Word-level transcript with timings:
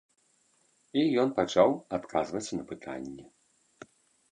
І 1.01 1.03
ён 1.23 1.29
пачаў 1.41 1.69
адказваць 1.99 2.53
на 2.59 2.63
пытанні. 2.73 3.25